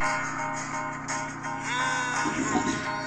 [0.00, 0.04] う
[2.96, 2.99] ん。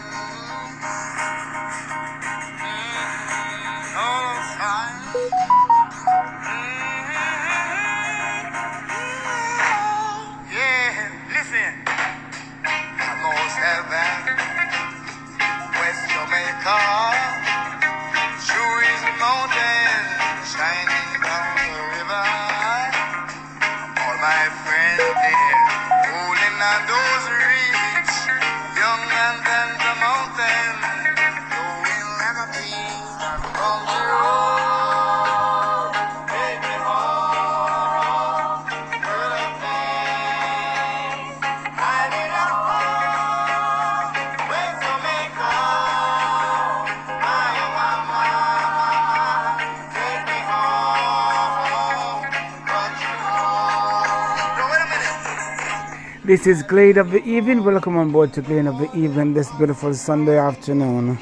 [56.26, 57.66] This is Glade of the Evening.
[57.66, 61.20] Welcome on board to Glade of the Evening this beautiful Sunday afternoon.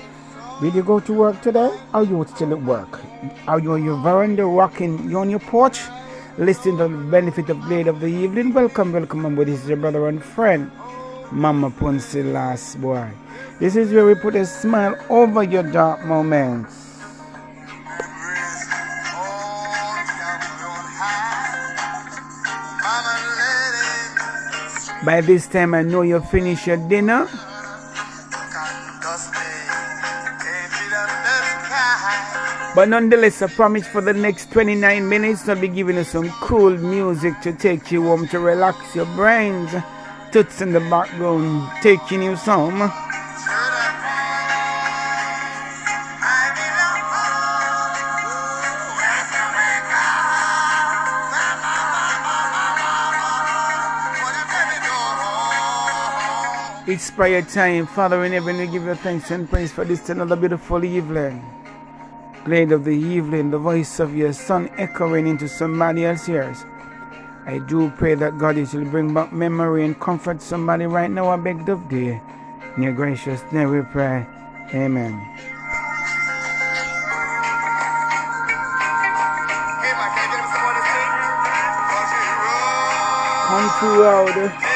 [0.61, 1.75] Will you go to work today?
[1.91, 2.99] Are you still at work?
[3.47, 5.09] Are you on your veranda rocking?
[5.09, 5.79] You on your porch?
[6.37, 8.53] Listening to the benefit of Glade of the Evening?
[8.53, 9.47] Welcome, welcome on board.
[9.47, 10.69] This is your brother and friend,
[11.31, 13.09] Mama Punsi Last Boy.
[13.59, 16.80] This is where we put a smile over your dark moments.
[25.03, 27.27] By this time, I know you've finished your dinner.
[32.73, 36.77] But nonetheless, I promise for the next 29 minutes, I'll be giving you some cool
[36.77, 39.73] music to take you home to relax your brains.
[40.31, 43.10] Toots in the background, taking you some.
[56.87, 57.85] It's prayer time.
[57.85, 61.45] Father in heaven, we give you thanks and praise for this another beautiful evening.
[62.43, 66.65] Glade of the evening, the voice of your son echoing into somebody else's ears.
[67.45, 71.29] I do pray that God is will bring back memory and comfort somebody right now.
[71.29, 72.19] I beg of thee.
[72.75, 74.25] In your gracious name we pray.
[74.73, 75.21] Amen.
[83.47, 84.70] Country road.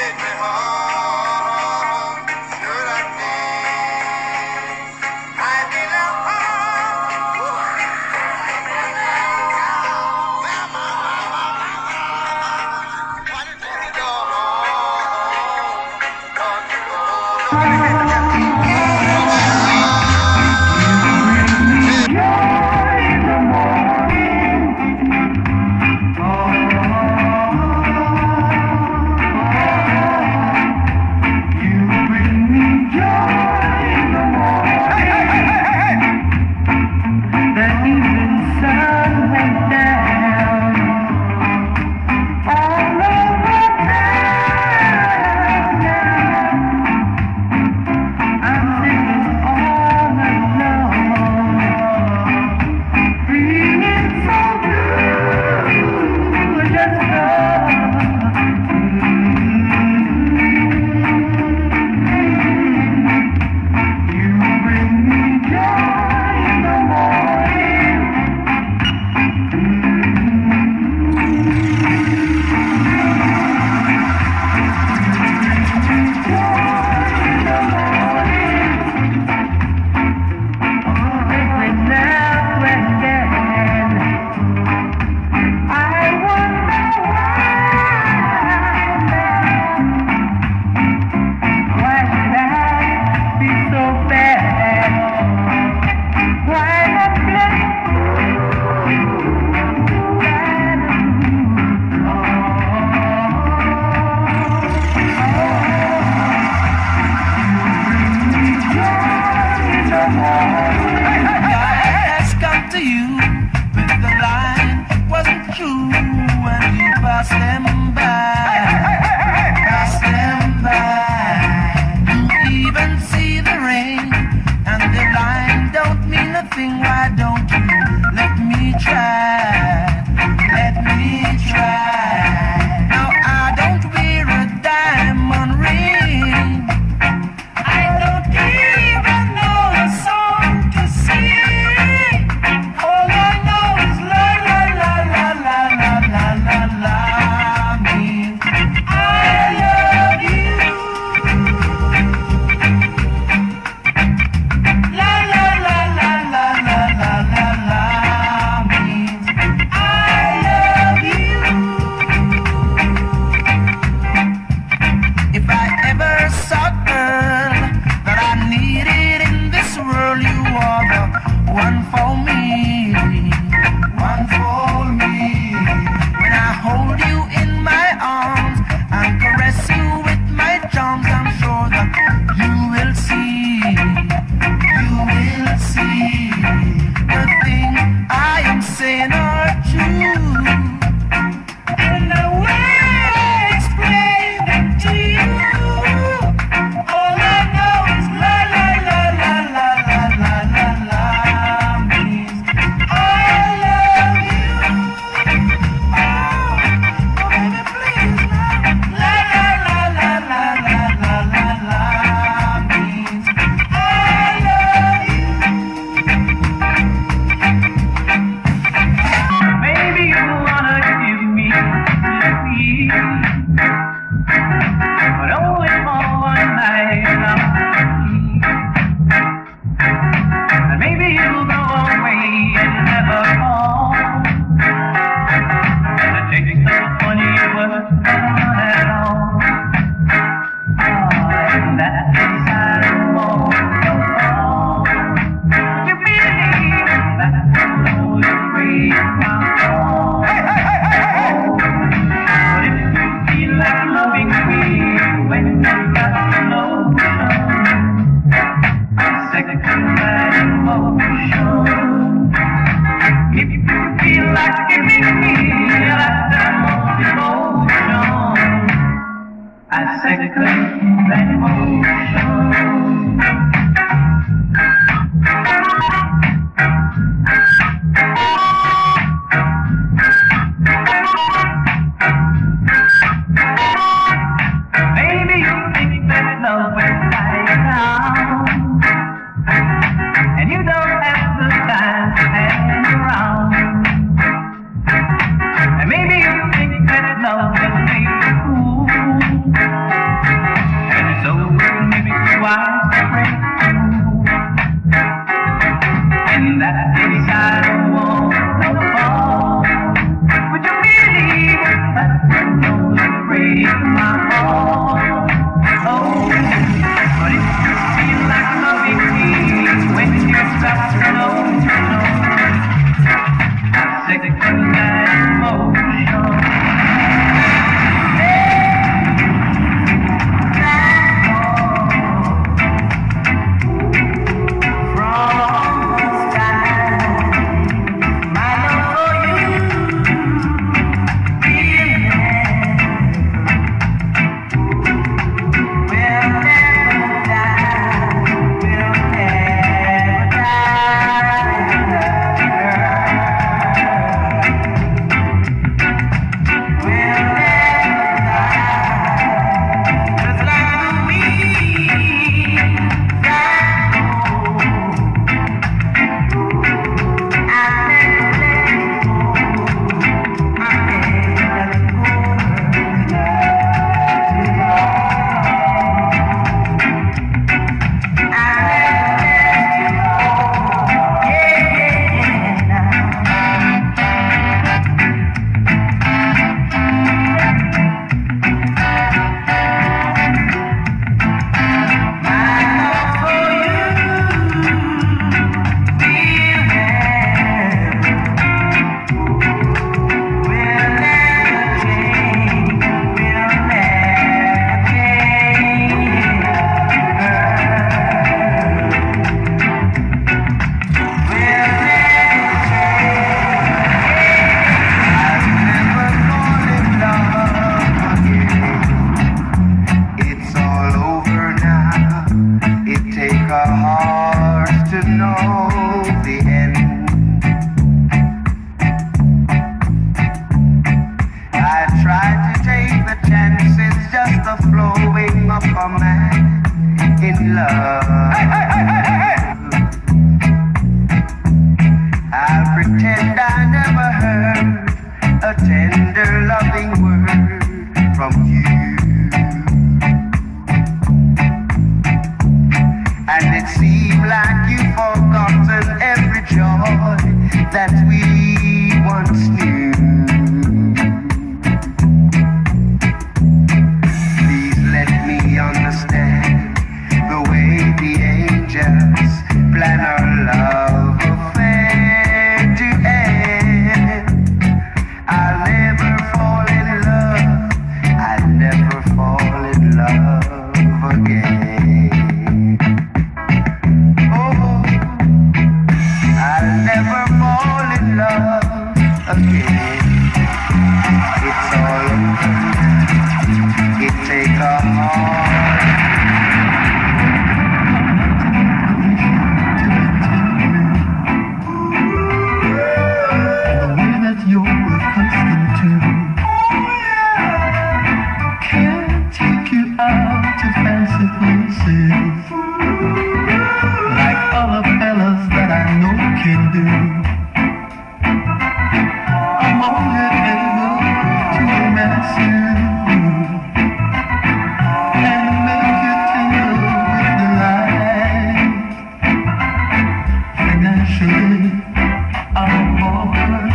[531.36, 533.68] I'm a woman,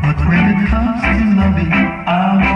[0.00, 2.49] but when it comes to loving, I'm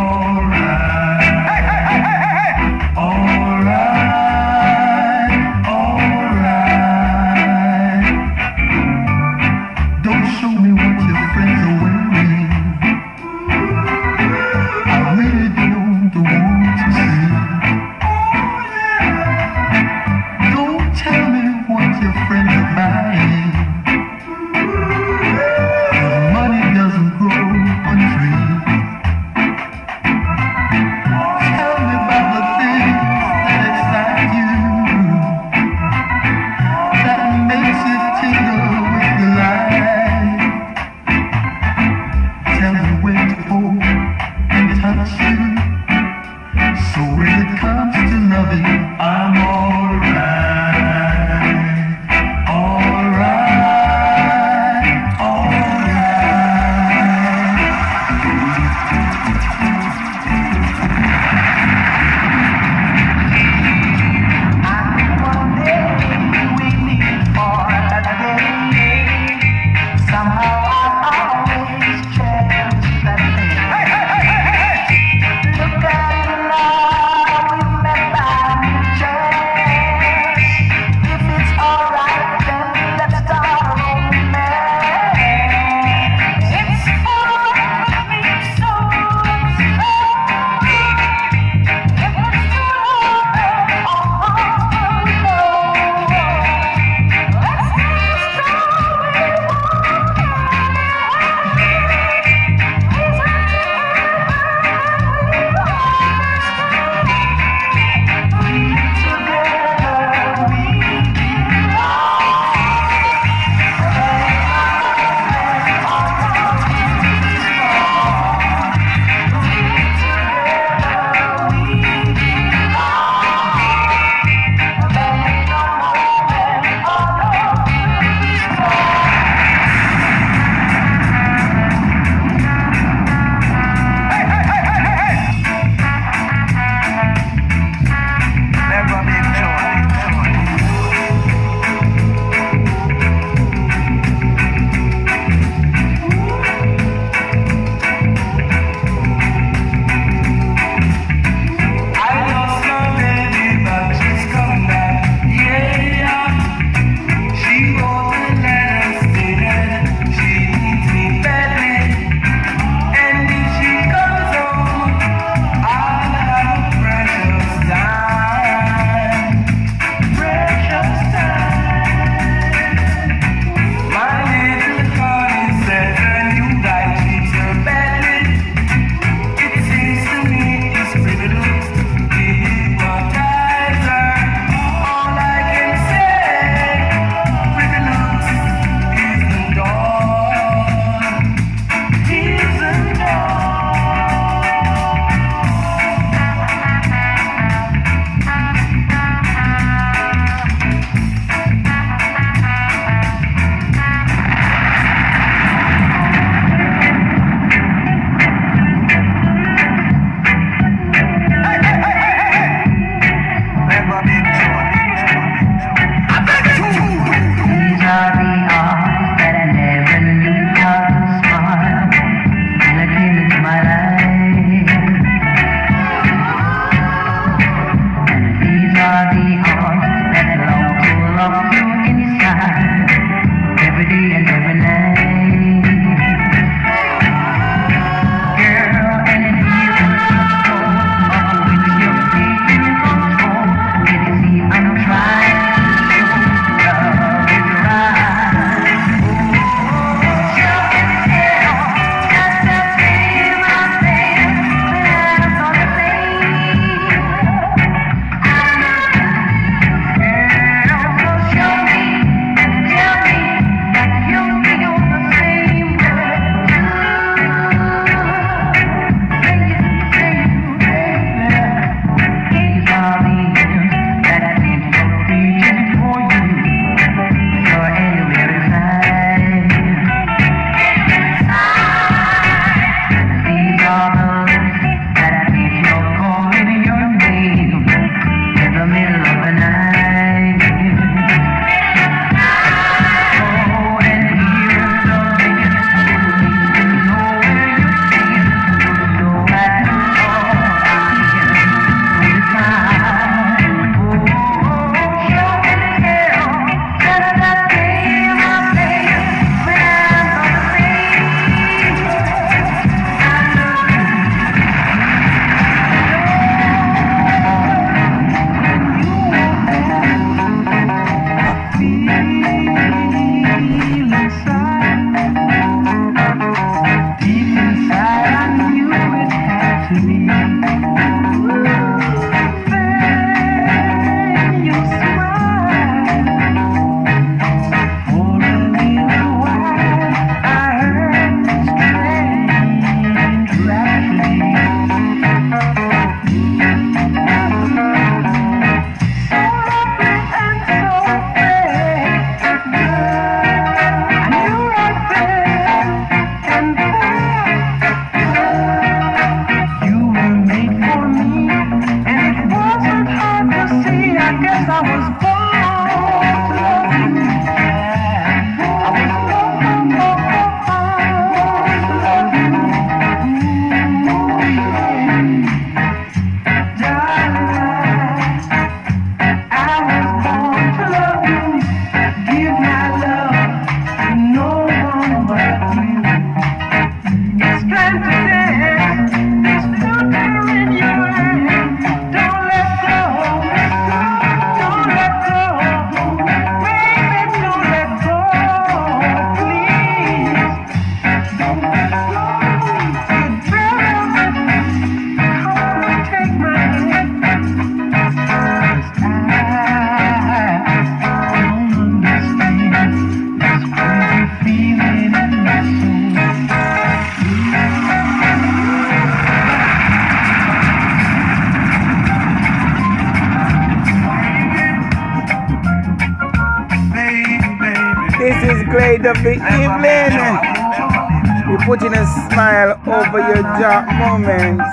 [433.41, 434.45] moments.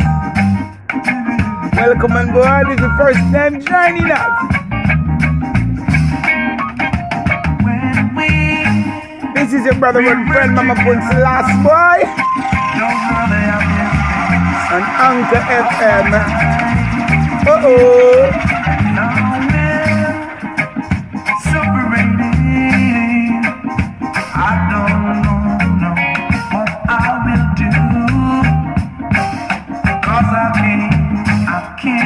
[1.78, 2.66] Welcome on board.
[2.68, 4.42] This is the first time joining us.
[9.36, 12.08] This is your brother and friend, Mama Pun's last boy.
[14.72, 16.14] On Anchor FM.
[17.48, 18.51] Uh oh.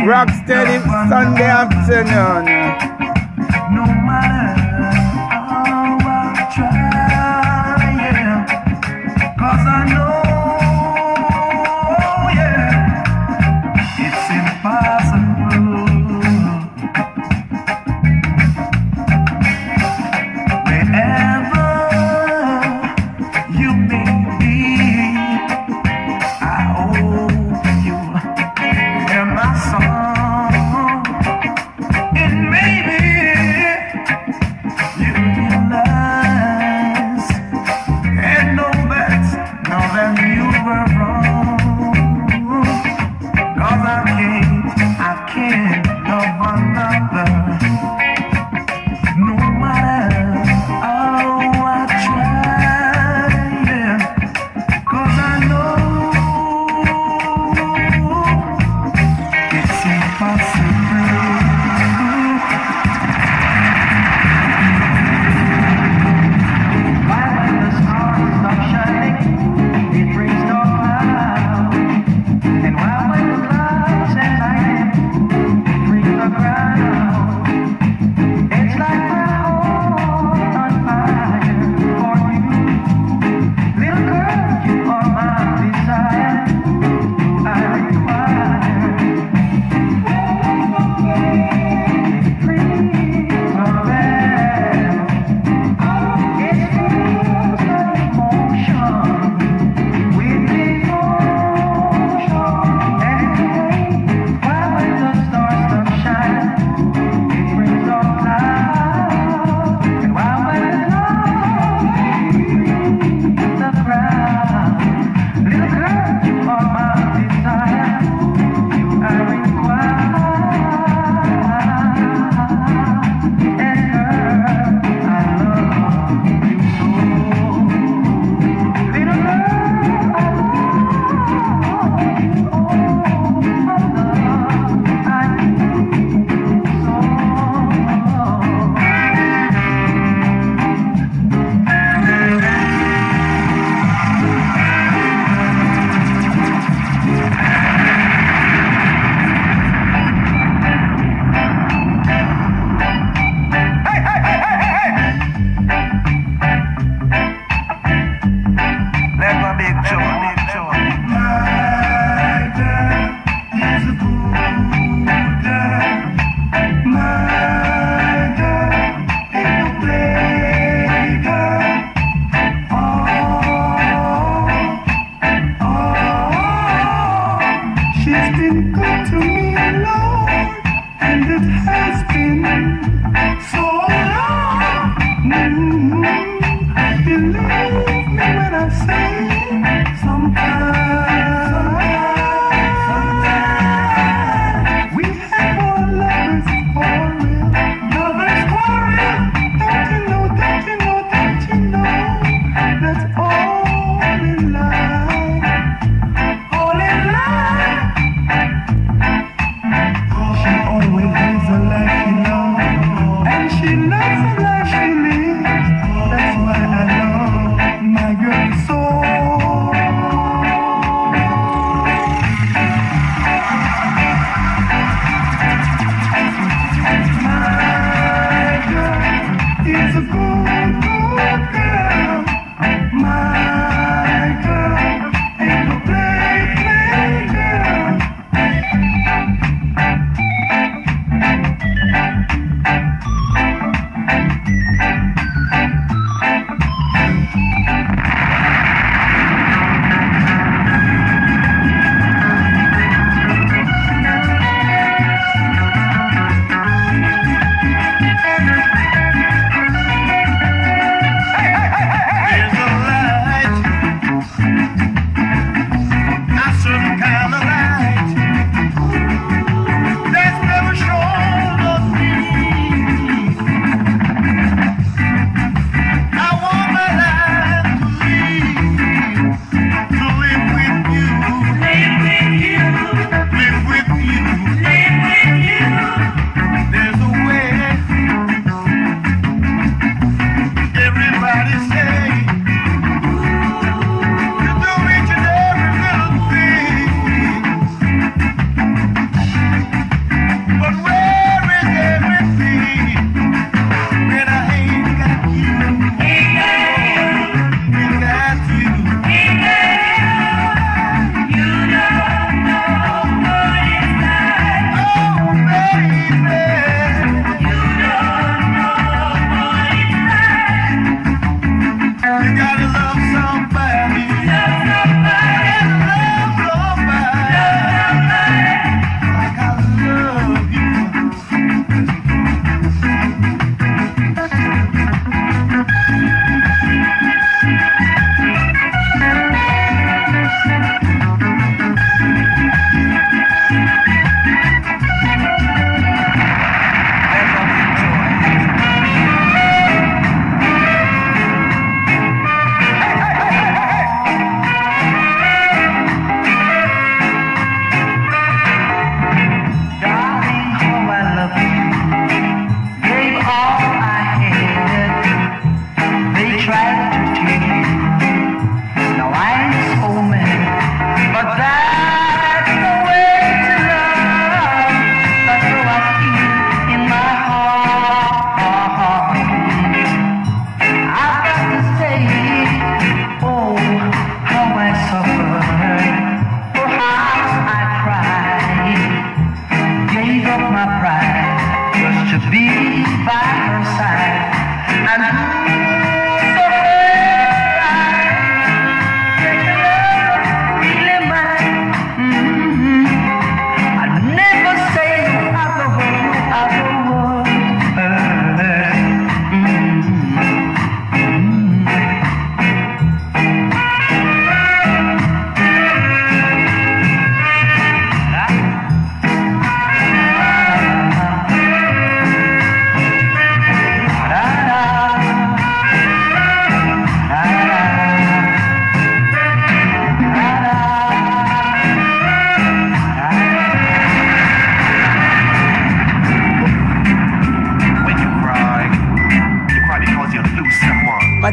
[0.06, 0.78] Rocksteady
[1.10, 2.95] Sunday afternoon.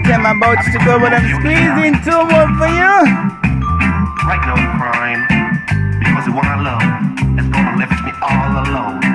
[0.04, 2.94] like I'm about to go, but I'm squeezing two more for you.
[4.26, 5.22] Right now I'm crying
[5.98, 9.11] because the one I love is gonna left me all alone.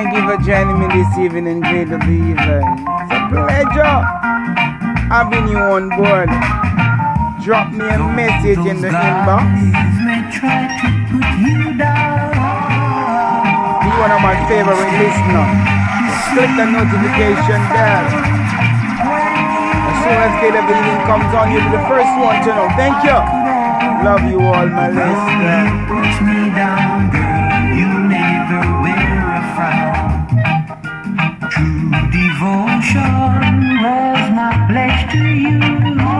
[0.00, 2.64] Thank you for joining me this evening, great believer.
[2.64, 4.00] It's a pleasure
[5.12, 6.32] having you on board.
[7.44, 9.44] Drop me a message in the inbox.
[13.76, 15.52] Be one of my favorite listeners.
[16.32, 18.08] Click the notification bell.
[19.84, 22.48] As soon as Glade of the Evening comes on, you'll be the first one to
[22.56, 22.72] know.
[22.72, 23.20] Thank you.
[24.00, 25.99] Love you all, my listeners.
[32.20, 36.19] Devotion was my pledge to you.